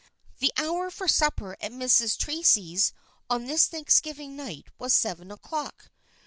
The 0.39 0.51
hour 0.57 0.89
for 0.89 1.07
supper 1.07 1.55
at 1.61 1.71
Mrs. 1.71 2.17
Tracy's 2.17 2.91
on 3.29 3.45
this 3.45 3.67
Thanksgiving 3.67 4.35
night 4.35 4.65
was 4.79 4.95
seven 4.95 5.29
o'clock. 5.29 5.91